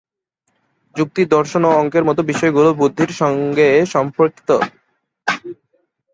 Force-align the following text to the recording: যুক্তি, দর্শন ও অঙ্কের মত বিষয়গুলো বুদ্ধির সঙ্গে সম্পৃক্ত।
যুক্তি, 0.95 1.21
দর্শন 1.33 1.61
ও 1.65 1.79
অঙ্কের 1.79 2.03
মত 2.05 2.17
বিষয়গুলো 2.31 2.69
বুদ্ধির 2.79 3.11
সঙ্গে 3.21 3.67
সম্পৃক্ত। 3.93 4.49